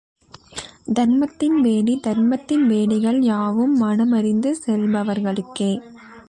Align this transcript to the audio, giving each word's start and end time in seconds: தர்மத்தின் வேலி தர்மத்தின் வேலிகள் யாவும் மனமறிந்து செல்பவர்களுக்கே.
தர்மத்தின் 0.93 1.61
வேலி 1.61 1.99
தர்மத்தின் 2.07 2.63
வேலிகள் 2.67 3.19
யாவும் 3.21 3.81
மனமறிந்து 3.81 4.51
செல்பவர்களுக்கே. 4.65 5.71